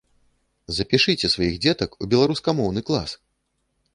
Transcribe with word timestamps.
Запішыце 0.77 1.29
сваіх 1.33 1.59
дзетак 1.65 1.91
у 2.05 2.09
беларускамоўны 2.13 2.81
клас! 2.87 3.09